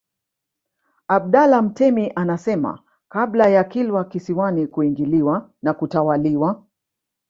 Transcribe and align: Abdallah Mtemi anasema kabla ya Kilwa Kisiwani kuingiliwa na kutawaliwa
Abdallah 1.07 1.61
Mtemi 1.63 2.11
anasema 2.15 2.79
kabla 3.09 3.47
ya 3.49 3.63
Kilwa 3.63 4.05
Kisiwani 4.05 4.67
kuingiliwa 4.67 5.49
na 5.61 5.73
kutawaliwa 5.73 6.65